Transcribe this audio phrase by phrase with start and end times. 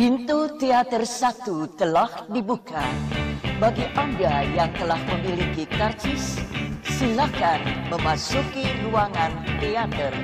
[0.00, 2.80] Pintu teater satu telah dibuka.
[3.60, 6.40] Bagi Anda yang telah memiliki karcis,
[6.88, 7.60] silakan
[7.92, 9.28] memasuki ruangan
[9.60, 10.16] teater.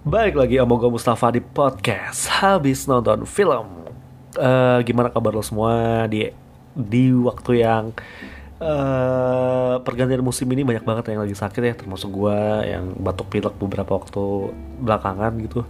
[0.00, 3.84] Baik lagi Omogo Mustafa di podcast Habis nonton film
[4.40, 6.32] Eh, Gimana kabar lo semua di,
[6.72, 7.92] di waktu yang
[8.62, 12.38] eh, Pergantian musim ini banyak banget yang lagi sakit ya Termasuk gue
[12.70, 15.66] yang batuk pilek beberapa waktu belakangan gitu.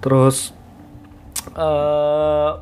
[0.00, 0.56] Terus
[1.54, 2.52] eh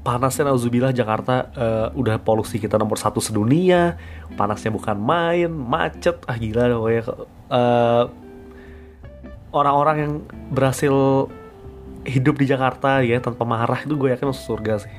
[0.00, 3.98] panasnya nauzubillah Jakarta eh, udah polusi kita nomor satu sedunia.
[4.38, 6.22] Panasnya bukan main macet.
[6.30, 7.02] Ah gila pokoknya.
[7.50, 8.04] Eh,
[9.54, 10.12] orang-orang yang
[10.50, 10.94] berhasil
[12.04, 14.94] hidup di Jakarta ya tanpa marah itu gue yakin masuk surga sih.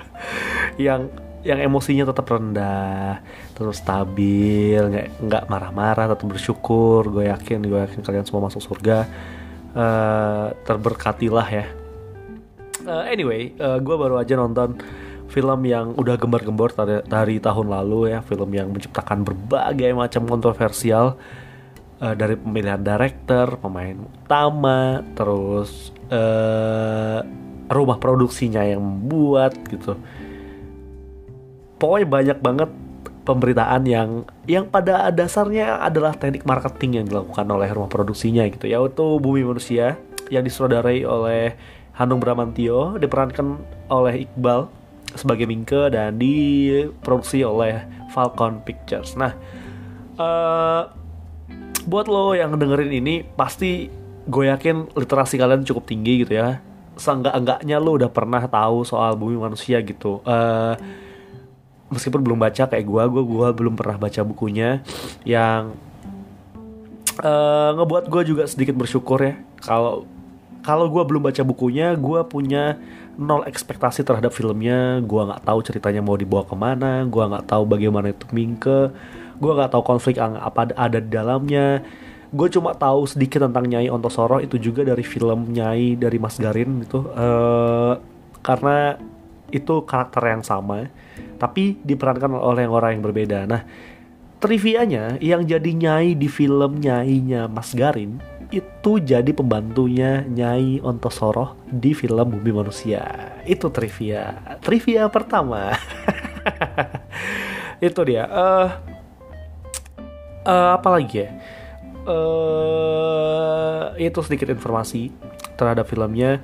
[0.86, 1.14] Yang
[1.48, 3.24] yang emosinya tetap rendah
[3.56, 7.08] terus stabil nggak nggak marah-marah tetap bersyukur.
[7.08, 9.08] Gue yakin gue yakin kalian semua masuk surga.
[9.72, 11.66] Eh, terberkatilah ya.
[12.88, 14.76] Eh, anyway, gue baru aja nonton
[15.28, 16.72] film yang udah gembar-gembor
[17.04, 21.20] dari, tahun lalu ya, film yang menciptakan berbagai macam kontroversial.
[21.98, 27.20] Eh, dari pemilihan director, pemain utama, terus eh,
[27.66, 29.98] rumah produksinya yang membuat gitu.
[31.78, 32.70] Pokoknya banyak banget
[33.28, 39.04] pemberitaan yang yang pada dasarnya adalah teknik marketing yang dilakukan oleh rumah produksinya gitu yaitu
[39.20, 40.00] Bumi Manusia
[40.32, 41.52] yang disutradarai oleh
[41.92, 43.60] Hanung Bramantio diperankan
[43.92, 44.72] oleh Iqbal
[45.12, 47.84] sebagai Mingke dan diproduksi oleh
[48.16, 49.12] Falcon Pictures.
[49.20, 49.32] Nah,
[50.16, 50.82] eh
[51.88, 53.88] buat lo yang dengerin ini pasti
[54.28, 56.60] gue yakin literasi kalian cukup tinggi gitu ya.
[56.96, 60.20] Seenggak-enggaknya lo udah pernah tahu soal bumi manusia gitu.
[60.24, 60.74] Eh
[61.88, 64.84] meskipun belum baca kayak gue, gue gua belum pernah baca bukunya
[65.24, 65.72] yang
[67.18, 69.34] eh ngebuat gue juga sedikit bersyukur ya.
[69.58, 70.06] Kalau
[70.62, 72.76] kalau gue belum baca bukunya, gue punya
[73.18, 75.02] nol ekspektasi terhadap filmnya.
[75.02, 77.02] Gue nggak tahu ceritanya mau dibawa ke mana.
[77.08, 78.92] Gue nggak tahu bagaimana itu Mingke.
[79.38, 81.82] Gue nggak tahu konflik apa ada di dalamnya.
[82.28, 86.84] Gue cuma tahu sedikit tentang Nyai Ontosoro itu juga dari film Nyai dari Mas Garin
[86.84, 87.08] gitu.
[87.16, 87.94] Eh,
[88.44, 89.00] karena
[89.48, 90.92] itu karakter yang sama,
[91.38, 93.46] tapi diperankan oleh orang yang berbeda.
[93.46, 93.62] Nah,
[94.42, 98.18] trivianya yang jadi Nyai di film Nyainya Mas Garin
[98.48, 103.34] itu jadi pembantunya Nyai Ontosoro di film Bumi Manusia.
[103.44, 104.56] Itu trivia.
[104.62, 105.76] Trivia pertama.
[107.86, 108.24] itu dia.
[108.24, 108.68] Eh
[110.48, 111.28] eh, apa lagi ya?
[112.08, 115.12] Eh itu sedikit informasi
[115.60, 116.40] terhadap filmnya.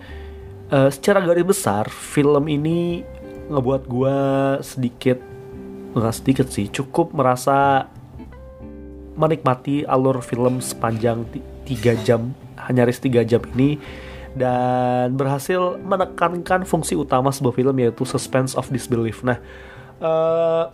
[0.69, 3.01] Eh, secara garis besar, film ini
[3.51, 4.17] ngebuat gua
[4.65, 5.21] sedikit
[5.95, 7.87] nggak sedikit sih, cukup merasa
[9.15, 11.23] menikmati alur film sepanjang
[11.65, 12.35] 3 jam
[12.67, 13.79] nyaris 3 jam ini
[14.35, 19.23] dan berhasil menekankan fungsi utama sebuah film yaitu suspense of disbelief.
[19.23, 19.39] Nah,
[20.03, 20.65] eh,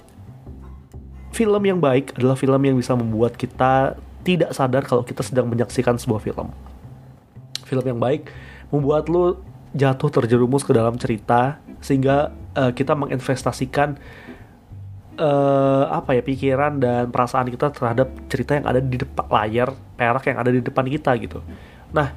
[1.37, 6.01] film yang baik adalah film yang bisa membuat kita tidak sadar kalau kita sedang menyaksikan
[6.01, 6.49] sebuah film.
[7.69, 8.33] Film yang baik
[8.73, 9.37] membuat lu
[9.77, 13.99] jatuh terjerumus ke dalam cerita sehingga eh, kita menginvestasikan
[15.21, 20.25] eh, apa ya pikiran dan perasaan kita terhadap cerita yang ada di depan layar perak
[20.27, 21.45] yang ada di depan kita gitu.
[21.93, 22.11] Nah,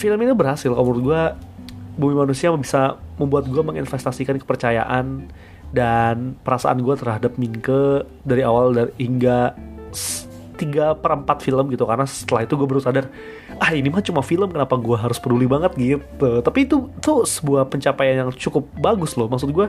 [0.00, 1.22] film ini berhasil kalau menurut gue
[2.00, 5.28] Bumi Manusia bisa membuat gue menginvestasikan kepercayaan
[5.70, 9.54] dan perasaan gue terhadap Minke dari awal dari hingga
[10.60, 13.08] tiga per empat film gitu karena setelah itu gue baru sadar
[13.56, 15.72] ah ini mah cuma film kenapa gue harus peduli banget?
[15.72, 16.44] Gitu.
[16.44, 19.32] Tapi itu tuh sebuah pencapaian yang cukup bagus loh.
[19.32, 19.66] Maksud gue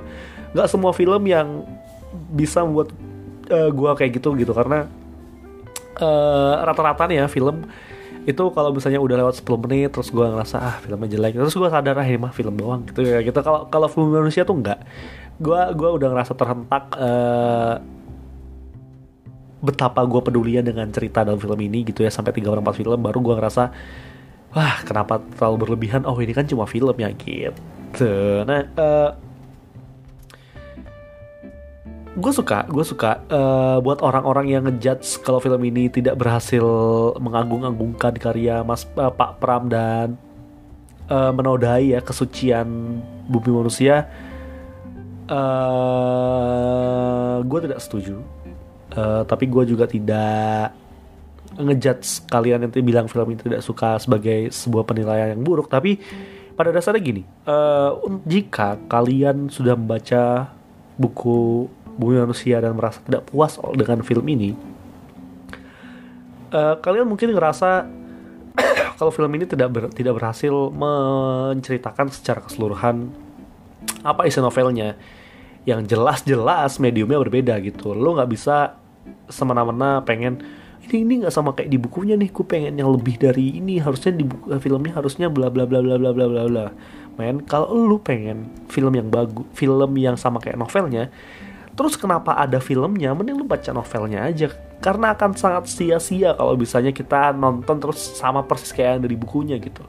[0.51, 1.63] nggak semua film yang
[2.35, 2.91] bisa membuat
[3.51, 4.51] gue kayak gitu gitu.
[4.51, 4.91] Karena
[5.95, 7.63] eh, rata-rata nih ya film
[8.21, 11.69] itu kalau misalnya udah lewat 10 menit terus gue ngerasa ah filmnya jelek terus gue
[11.73, 13.39] sadar ah ini mah film doang gitu ya gitu.
[13.39, 14.83] Kalau kalau film manusia tuh enggak
[15.41, 17.73] gue gua udah ngerasa terhentak eh,
[19.61, 23.21] betapa gue pedulinya dengan cerita dalam film ini gitu ya sampai 3 4 film baru
[23.21, 23.63] gue ngerasa
[24.51, 26.03] wah kenapa terlalu berlebihan?
[26.03, 28.09] Oh ini kan cuma film ya gitu.
[28.43, 29.09] Nah eh,
[32.11, 36.63] gue suka gue suka eh, buat orang-orang yang ngejudge kalau film ini tidak berhasil
[37.23, 40.19] mengagung-agungkan karya Mas eh, Pak Pram dan
[41.07, 42.99] eh, menodai ya kesucian
[43.31, 44.11] bumi manusia
[45.31, 48.19] eh gue tidak setuju
[48.91, 50.75] Eh, tapi gue juga tidak
[51.55, 55.71] ngejudge kalian yang bilang film ini tidak suka sebagai sebuah penilaian yang buruk.
[55.71, 55.95] Tapi
[56.51, 57.91] pada dasarnya gini eh,
[58.27, 60.51] jika kalian sudah membaca
[60.99, 64.51] buku Bumi Manusia dan merasa tidak puas dengan film ini
[66.51, 67.87] eh, kalian mungkin ngerasa
[68.99, 73.07] kalau film ini tidak ber, tidak berhasil menceritakan secara keseluruhan
[74.03, 74.99] apa isi novelnya.
[75.61, 77.93] Yang jelas-jelas mediumnya berbeda gitu.
[77.93, 78.80] Lo nggak bisa
[79.31, 80.41] semena-mena pengen
[80.89, 84.17] ini ini nggak sama kayak di bukunya nih ku pengen yang lebih dari ini harusnya
[84.17, 86.65] di buku, filmnya harusnya bla bla bla bla bla bla bla bla.
[87.15, 91.13] Men kalau lu pengen film yang bagus film yang sama kayak novelnya
[91.77, 94.49] terus kenapa ada filmnya mending lu baca novelnya aja.
[94.81, 99.55] Karena akan sangat sia-sia kalau misalnya kita nonton terus sama persis kayak yang dari bukunya
[99.61, 99.85] gitu.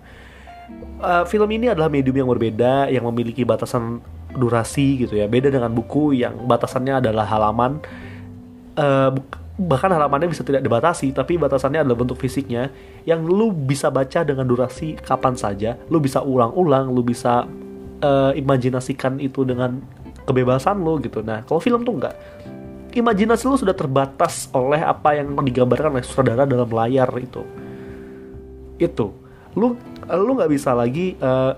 [1.00, 4.05] Uh, film ini adalah medium yang berbeda yang memiliki batasan
[4.37, 5.25] durasi gitu ya.
[5.25, 7.81] Beda dengan buku yang batasannya adalah halaman
[8.78, 9.12] uh,
[9.60, 12.72] bahkan halamannya bisa tidak dibatasi tapi batasannya adalah bentuk fisiknya
[13.04, 15.76] yang lu bisa baca dengan durasi kapan saja.
[15.92, 17.44] Lu bisa ulang-ulang lu bisa
[18.02, 19.80] uh, imajinasikan itu dengan
[20.24, 21.20] kebebasan lu gitu.
[21.20, 22.16] Nah kalau film tuh enggak
[22.92, 27.42] imajinasi lu sudah terbatas oleh apa yang digambarkan oleh sutradara dalam layar itu.
[28.76, 29.16] Itu.
[29.56, 29.76] Lu
[30.08, 31.56] lu nggak bisa lagi uh,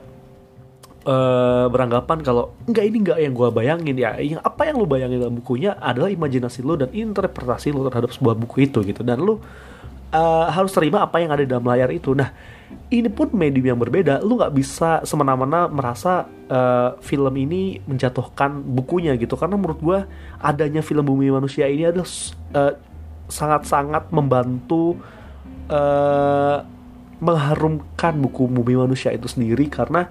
[1.05, 4.11] uh, beranggapan kalau enggak ini enggak yang gue bayangin ya.
[4.19, 8.35] Yang apa yang lu bayangin dalam bukunya adalah imajinasi lu dan interpretasi lu terhadap sebuah
[8.35, 9.05] buku itu gitu.
[9.05, 9.37] Dan lu
[10.13, 12.17] uh, harus terima apa yang ada di dalam layar itu.
[12.17, 12.33] Nah
[12.91, 14.25] ini pun medium yang berbeda.
[14.25, 19.37] Lu nggak bisa semena-mena merasa uh, film ini menjatuhkan bukunya gitu.
[19.37, 19.99] Karena menurut gue
[20.41, 22.77] adanya film Bumi Manusia ini adalah sangat
[23.25, 25.01] sangat-sangat membantu
[25.73, 26.61] uh,
[27.25, 29.67] mengharumkan buku Bumi Manusia itu sendiri.
[29.69, 30.07] Karena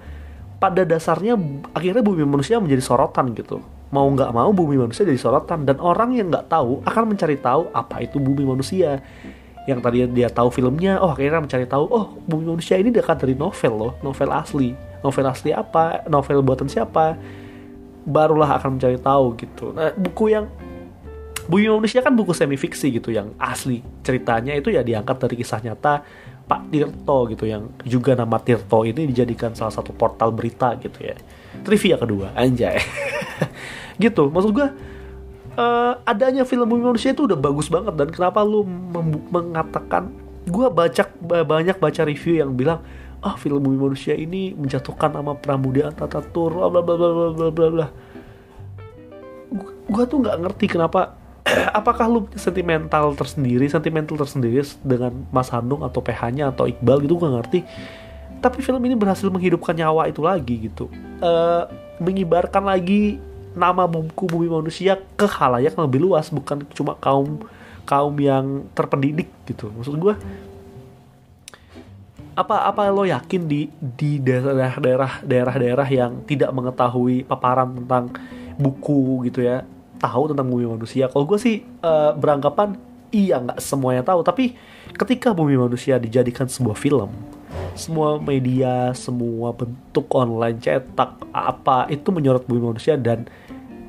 [0.64, 1.36] pada dasarnya
[1.76, 3.60] akhirnya bumi manusia menjadi sorotan gitu.
[3.92, 7.68] Mau nggak mau bumi manusia jadi sorotan dan orang yang nggak tahu akan mencari tahu
[7.76, 9.04] apa itu bumi manusia.
[9.68, 13.36] Yang tadi dia tahu filmnya oh akhirnya mencari tahu oh bumi manusia ini dekat dari
[13.36, 14.72] novel loh novel asli.
[15.04, 16.08] Novel asli apa?
[16.08, 17.12] Novel buatan siapa?
[18.08, 19.76] Barulah akan mencari tahu gitu.
[19.76, 20.48] Nah buku yang
[21.44, 25.60] Bumi Manusia kan buku semi fiksi gitu yang asli ceritanya itu ya diangkat dari kisah
[25.60, 26.00] nyata
[26.44, 31.16] Pak Tirto gitu yang juga nama Tirto ini dijadikan salah satu portal berita gitu ya.
[31.64, 32.36] Trivia kedua.
[32.36, 32.78] Anjay.
[33.94, 34.26] Gitu.
[34.26, 34.66] Maksud gue
[35.54, 37.94] uh, adanya film bumi manusia itu udah bagus banget.
[37.94, 38.66] Dan kenapa lu
[39.30, 40.10] mengatakan
[40.44, 41.04] gue baca
[41.46, 42.84] banyak baca review yang bilang
[43.24, 47.48] ah oh, film bumi manusia ini menjatuhkan nama Pramudia Antatatur bla bla bla bla bla
[47.48, 47.86] bla bla.
[49.88, 51.23] Gue tuh nggak ngerti kenapa
[51.78, 57.30] apakah lu sentimental tersendiri sentimental tersendiri dengan Mas Handung atau PH-nya atau Iqbal gitu gue
[57.30, 57.60] ngerti.
[58.40, 60.92] Tapi film ini berhasil menghidupkan nyawa itu lagi gitu.
[61.20, 61.64] Uh,
[61.96, 63.16] mengibarkan lagi
[63.56, 67.40] nama buku bumi manusia ke halayak lebih luas bukan cuma kaum
[67.88, 69.72] kaum yang terpendidik gitu.
[69.72, 70.14] Maksud gue
[72.34, 78.10] apa apa lo yakin di di daerah-daerah daerah-daerah yang tidak mengetahui paparan tentang
[78.58, 79.62] buku gitu ya
[80.04, 81.08] tahu tentang bumi manusia.
[81.08, 82.76] Kalau gue sih uh, beranggapan
[83.08, 84.20] iya nggak semuanya tahu.
[84.20, 84.52] Tapi
[84.92, 87.08] ketika bumi manusia dijadikan sebuah film
[87.74, 93.26] semua media semua bentuk online cetak apa itu menyorot bumi manusia dan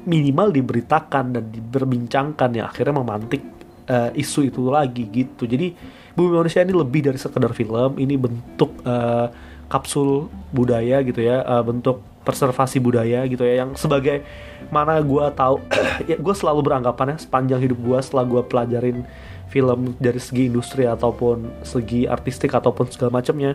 [0.06, 3.42] minimal diberitakan dan diperbincangkan ya akhirnya memantik
[3.90, 5.50] uh, isu itu lagi gitu.
[5.50, 5.74] Jadi
[6.14, 7.98] bumi manusia ini lebih dari sekedar film.
[7.98, 9.30] Ini bentuk uh,
[9.66, 14.26] kapsul budaya gitu ya uh, bentuk preservasi budaya gitu ya yang sebagai
[14.74, 15.62] mana gue tahu
[16.10, 19.06] ya gue selalu beranggapannya sepanjang hidup gue setelah gue pelajarin
[19.48, 23.54] film dari segi industri ataupun segi artistik ataupun segala macamnya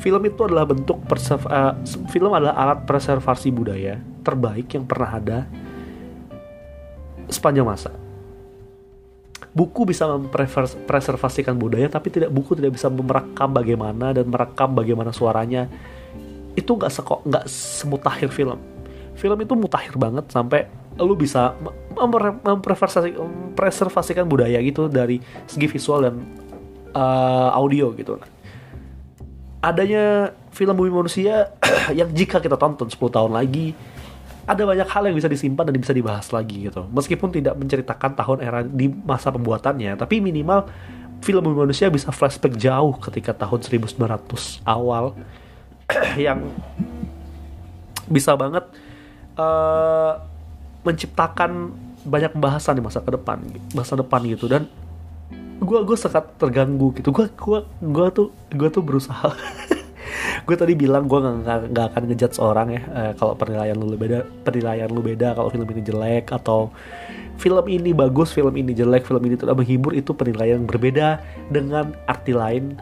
[0.00, 1.76] film itu adalah bentuk preserv uh,
[2.08, 5.38] film adalah alat preservasi budaya terbaik yang pernah ada
[7.30, 7.92] sepanjang masa.
[9.50, 15.66] Buku bisa mempreservasikan budaya tapi tidak buku tidak bisa merekam bagaimana dan merekam bagaimana suaranya
[16.58, 18.58] itu nggak sekok nggak semutakhir film.
[19.14, 20.66] Film itu mutakhir banget sampai
[20.98, 21.54] lu bisa
[22.44, 26.14] mempreservasikan budaya gitu dari segi visual dan
[26.96, 28.18] uh, audio gitu.
[29.60, 31.52] Adanya film Bumi Manusia
[31.98, 33.76] yang jika kita tonton 10 tahun lagi
[34.48, 36.88] ada banyak hal yang bisa disimpan dan bisa dibahas lagi gitu.
[36.90, 40.66] Meskipun tidak menceritakan tahun era di masa pembuatannya tapi minimal
[41.20, 45.12] film Bumi Manusia bisa flashback jauh ketika tahun 1900 awal
[46.30, 46.50] yang
[48.10, 48.66] bisa banget
[49.38, 50.18] uh,
[50.82, 51.70] menciptakan
[52.00, 53.38] banyak pembahasan di masa ke depan
[53.76, 54.48] masa depan gitu.
[54.48, 54.66] Dan
[55.60, 57.12] gue gue sangat terganggu gitu.
[57.12, 59.30] Gue gue gue tuh gue tuh berusaha.
[60.48, 64.26] Gue tadi bilang gue nggak nggak akan ngejat seorang ya uh, kalau penilaian lu beda
[64.42, 66.72] penilaian lu beda kalau film ini jelek atau
[67.38, 69.94] film ini bagus film ini jelek film ini tidak menghibur.
[69.94, 72.80] Itu penilaian yang berbeda dengan arti lain.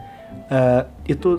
[0.49, 1.37] Uh, itu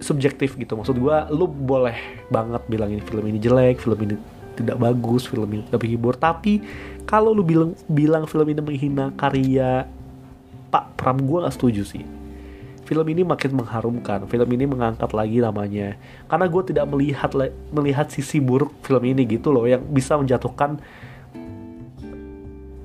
[0.00, 0.76] subjektif gitu.
[0.76, 4.16] Maksud gue lu boleh banget bilang ini film ini jelek film ini
[4.56, 6.64] tidak bagus film ini tidak menghibur tapi
[7.04, 9.84] kalau lu bilang bilang film ini menghina karya
[10.72, 12.04] Pak Pram gue gak setuju sih.
[12.86, 15.98] Film ini makin mengharumkan film ini mengangkat lagi namanya.
[16.30, 17.30] Karena gue tidak melihat
[17.74, 20.78] melihat sisi buruk film ini gitu loh yang bisa menjatuhkan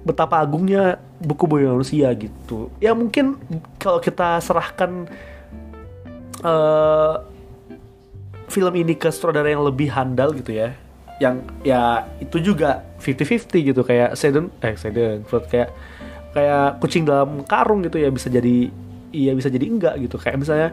[0.01, 2.73] betapa agungnya buku bumi manusia gitu.
[2.81, 3.37] Ya mungkin
[3.77, 5.05] kalau kita serahkan
[6.41, 7.21] uh,
[8.51, 10.75] film ini ke sutradara yang lebih handal gitu ya.
[11.21, 13.81] Yang ya itu juga 50-50 gitu.
[13.85, 15.69] Kayak Seden eh Seden kayak
[16.31, 18.71] kayak kucing dalam karung gitu ya bisa jadi
[19.15, 20.19] iya bisa jadi enggak gitu.
[20.19, 20.69] Kayak misalnya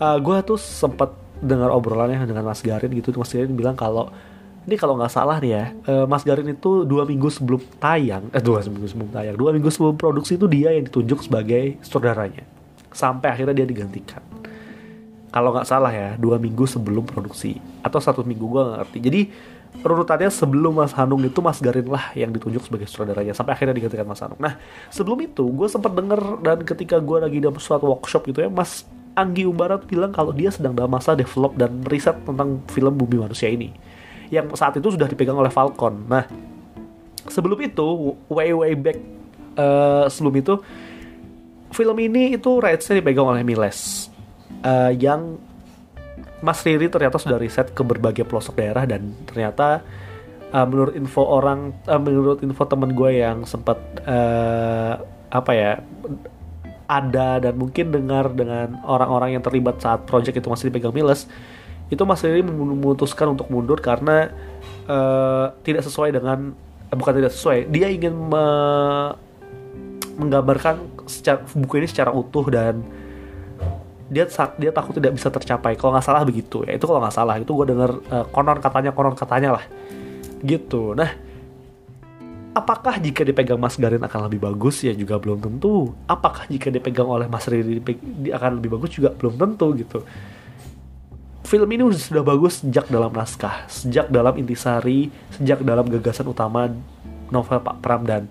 [0.00, 3.14] uh, eh, gue tuh sempat dengar obrolannya dengan Mas Garin gitu.
[3.16, 4.12] Mas Garin bilang kalau
[4.68, 8.42] ini kalau nggak salah nih ya uh, Mas Garin itu dua minggu sebelum tayang eh
[8.44, 12.44] dua minggu sebelum tayang dua minggu sebelum produksi itu dia yang ditunjuk sebagai saudaranya
[12.92, 14.20] sampai akhirnya dia digantikan
[15.30, 17.62] kalau nggak salah ya dua minggu sebelum produksi.
[17.86, 18.98] Atau satu minggu gue nggak ngerti.
[18.98, 19.20] Jadi
[19.86, 23.30] urutannya sebelum Mas Hanung itu Mas Garin lah yang ditunjuk sebagai sutradaranya.
[23.32, 24.38] Sampai akhirnya digantikan Mas Hanung.
[24.42, 24.58] Nah
[24.90, 28.82] sebelum itu gue sempat denger dan ketika gue lagi dalam suatu workshop gitu ya Mas
[29.14, 33.46] Anggi Umbarat bilang kalau dia sedang dalam masa develop dan riset tentang film Bumi Manusia
[33.46, 33.70] ini.
[34.30, 36.10] Yang saat itu sudah dipegang oleh Falcon.
[36.10, 36.26] Nah
[37.30, 38.98] sebelum itu way way back
[39.54, 40.58] uh, sebelum itu
[41.70, 44.09] film ini itu rights dipegang oleh Miles
[44.64, 45.38] uh, yang
[46.40, 49.84] Mas Riri ternyata sudah riset ke berbagai pelosok daerah dan ternyata
[50.52, 53.76] uh, menurut info orang uh, menurut info temen gue yang sempat
[54.08, 55.00] uh,
[55.30, 55.72] apa ya
[56.90, 61.30] ada dan mungkin dengar dengan orang-orang yang terlibat saat project itu masih dipegang Miles
[61.90, 64.30] itu Mas Riri memutuskan untuk mundur karena
[64.90, 66.56] uh, tidak sesuai dengan
[66.90, 68.44] uh, bukan tidak sesuai dia ingin me
[70.20, 72.84] menggambarkan secara, buku ini secara utuh dan
[74.10, 74.26] dia
[74.58, 75.78] dia takut tidak bisa tercapai.
[75.78, 76.74] Kalau nggak salah begitu ya.
[76.74, 77.38] Itu kalau nggak salah.
[77.38, 79.64] Itu gue denger uh, konon katanya konon katanya lah.
[80.42, 80.98] Gitu.
[80.98, 81.14] Nah
[82.50, 84.82] apakah jika dipegang Mas Garin akan lebih bagus?
[84.82, 85.94] Ya juga belum tentu.
[86.10, 87.78] Apakah jika dipegang oleh Mas Riri
[88.34, 88.90] akan lebih bagus?
[88.98, 90.02] Juga belum tentu gitu.
[91.46, 96.66] Film ini sudah bagus sejak dalam naskah sejak dalam intisari sejak dalam gagasan utama
[97.30, 98.02] novel Pak Pram.
[98.02, 98.26] Dan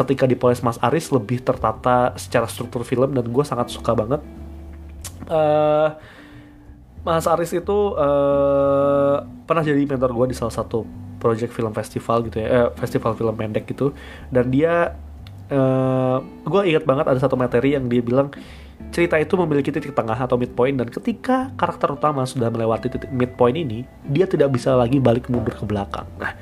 [0.00, 4.24] ketika dipoles Mas Aris lebih tertata secara struktur film dan gue sangat suka banget
[5.28, 5.88] uh,
[7.06, 10.84] Mas Aris itu uh, pernah jadi mentor gue di salah satu
[11.18, 13.90] project film festival gitu ya, eh, festival film pendek gitu.
[14.30, 14.94] Dan dia,
[15.50, 18.30] uh, gue ingat banget ada satu materi yang dia bilang
[18.94, 23.58] cerita itu memiliki titik tengah atau midpoint dan ketika karakter utama sudah melewati titik midpoint
[23.58, 26.06] ini, dia tidak bisa lagi balik mundur ke belakang.
[26.22, 26.32] Nah,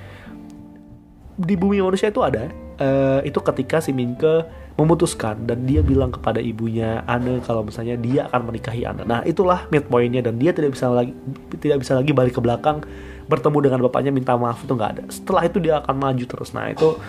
[1.36, 6.36] di bumi manusia itu ada, uh, itu ketika si Minke memutuskan dan dia bilang kepada
[6.36, 9.08] ibunya Anne kalau misalnya dia akan menikahi Anne.
[9.08, 11.16] Nah itulah midpointnya dan dia tidak bisa lagi
[11.56, 12.84] tidak bisa lagi balik ke belakang
[13.26, 15.04] bertemu dengan bapaknya minta maaf itu nggak ada.
[15.08, 16.52] Setelah itu dia akan maju terus.
[16.52, 17.00] Nah itu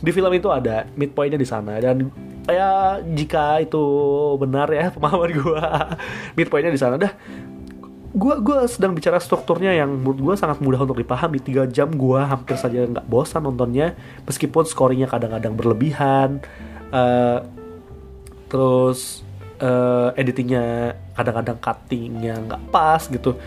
[0.00, 2.08] di film itu ada midpointnya di sana dan
[2.48, 3.84] ya jika itu
[4.40, 5.64] benar ya pemahaman gue
[6.40, 7.12] midpointnya di sana dah
[8.10, 11.38] gue gue sedang bicara strukturnya yang menurut gue sangat mudah untuk dipahami.
[11.38, 13.94] Tiga jam gue hampir saja nggak bosan nontonnya
[14.26, 16.42] meskipun scoringnya kadang-kadang berlebihan.
[16.90, 17.46] Uh,
[18.50, 19.22] terus
[19.62, 23.38] uh, editingnya kadang-kadang cuttingnya nggak pas gitu.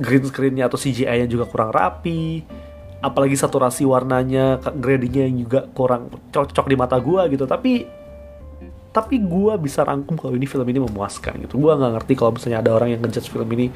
[0.00, 2.42] Green screennya atau CGI-nya juga kurang rapi.
[3.04, 7.44] Apalagi saturasi warnanya gradingnya juga kurang cocok di mata gue gitu.
[7.44, 8.01] Tapi
[8.92, 11.56] tapi gue bisa rangkum kalau ini film ini memuaskan gitu.
[11.56, 13.72] Gue nggak ngerti kalau misalnya ada orang yang ngejudge film ini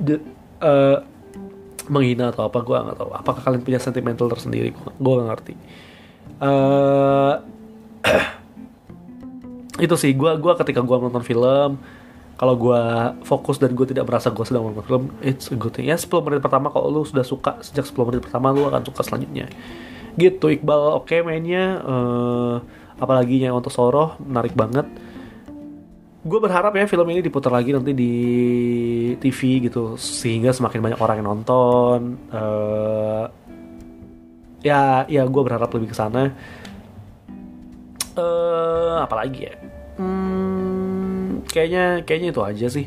[0.00, 0.16] de,
[0.64, 1.04] uh,
[1.92, 3.10] menghina atau apa gue nggak tahu.
[3.12, 4.72] Apakah kalian punya sentimental tersendiri?
[4.72, 5.54] Gue nggak ngerti.
[6.40, 7.44] Uh,
[9.84, 11.80] itu sih gue gua ketika gue nonton film
[12.40, 12.82] kalau gue
[13.28, 15.92] fokus dan gue tidak merasa gue sedang nonton film it's a good thing.
[15.92, 19.04] Ya 10 menit pertama kalau lu sudah suka sejak 10 menit pertama lu akan suka
[19.04, 19.52] selanjutnya.
[20.16, 20.96] Gitu Iqbal.
[20.96, 24.84] Oke okay, mainnya uh, apalagi yang untuk Soroh menarik banget.
[26.20, 28.14] Gue berharap ya film ini diputar lagi nanti di
[29.16, 33.24] TV gitu sehingga semakin banyak orang yang nonton uh,
[34.60, 36.28] ya ya gue berharap lebih ke sana.
[38.20, 39.54] Uh, apalagi ya?
[39.96, 42.86] Hmm, kayaknya kayaknya itu aja sih.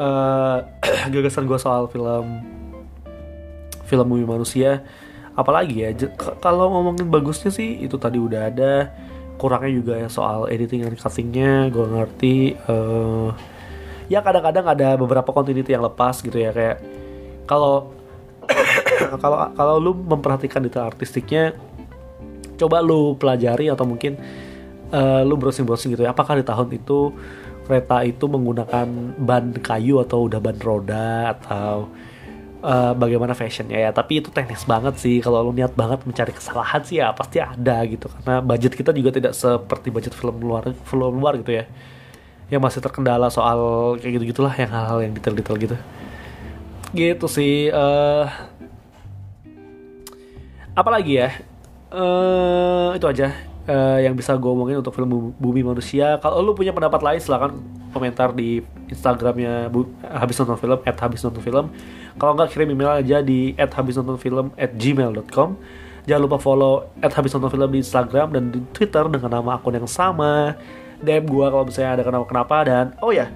[0.00, 0.64] Uh,
[1.12, 2.40] gagasan gue soal film
[3.84, 4.80] film Bumi Manusia.
[5.36, 5.92] Apalagi ya
[6.40, 8.88] kalau ngomongin bagusnya sih itu tadi udah ada
[9.40, 12.34] kurangnya juga ya soal editing dan cuttingnya gue ngerti
[12.68, 13.32] uh,
[14.12, 16.84] ya kadang-kadang ada beberapa continuity yang lepas gitu ya kayak
[17.48, 17.88] kalau
[19.24, 21.56] kalau kalau lu memperhatikan detail artistiknya
[22.60, 24.20] coba lu pelajari atau mungkin
[24.92, 27.08] uh, lu browsing-browsing gitu ya apakah di tahun itu
[27.64, 31.88] kereta itu menggunakan ban kayu atau udah ban roda atau
[32.62, 33.90] uh, bagaimana fashionnya ya.
[33.92, 35.20] Tapi itu teknis banget sih.
[35.20, 38.06] Kalau lu niat banget mencari kesalahan sih ya pasti ada gitu.
[38.08, 41.64] Karena budget kita juga tidak seperti budget film luar film luar gitu ya.
[42.48, 43.58] Yang masih terkendala soal
[43.98, 45.76] kayak gitu gitulah yang hal-hal yang detail-detail gitu.
[46.90, 48.26] Gitu sih uh,
[50.74, 51.30] apalagi ya?
[51.90, 53.34] Uh, itu aja
[53.66, 56.18] uh, yang bisa gue omongin untuk film Bumi Manusia.
[56.22, 57.52] Kalau lu punya pendapat lain silahkan
[57.90, 59.70] komentar di Instagramnya
[60.06, 61.66] habis nonton film at habis nonton film.
[62.20, 65.56] Kalau nggak kirim email aja di at habis nonton film at gmail.com.
[66.04, 69.72] Jangan lupa follow at habis nonton film di Instagram dan di Twitter dengan nama akun
[69.72, 70.52] yang sama.
[71.00, 73.32] DM gue kalau misalnya ada kenapa kenapa dan oh ya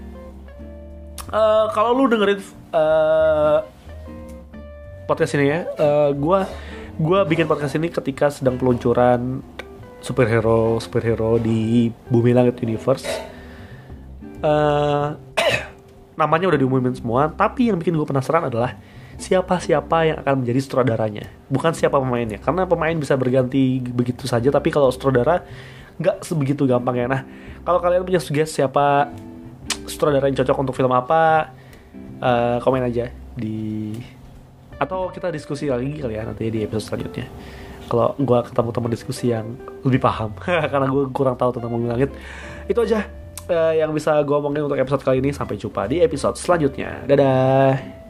[1.33, 2.41] uh, kalau lu dengerin
[2.75, 3.65] uh,
[5.05, 6.41] podcast ini ya, uh, gue
[6.95, 9.43] gue bikin podcast ini ketika sedang peluncuran
[10.05, 13.07] superhero superhero di Bumi Langit Universe.
[14.45, 15.17] Uh,
[16.15, 18.79] namanya udah diumumin semua, tapi yang bikin gue penasaran adalah
[19.15, 22.43] siapa siapa yang akan menjadi sutradaranya, bukan siapa pemainnya.
[22.43, 25.47] Karena pemain bisa berganti begitu saja, tapi kalau sutradara
[25.99, 27.07] nggak sebegitu gampang ya.
[27.07, 27.23] Nah,
[27.63, 29.11] kalau kalian punya sugesti siapa
[29.87, 31.55] sutradara yang cocok untuk film apa,
[32.19, 33.95] uh, komen aja di
[34.75, 37.31] atau kita diskusi lagi kali ya nanti di episode selanjutnya
[37.87, 39.47] kalau gue ketemu teman diskusi yang
[39.87, 40.35] lebih paham
[40.73, 42.11] karena gue kurang tahu tentang bumi langit
[42.67, 43.07] itu aja
[43.49, 45.31] uh, yang bisa gue omongin untuk episode kali ini.
[45.33, 47.05] Sampai jumpa di episode selanjutnya.
[47.09, 48.04] Dadah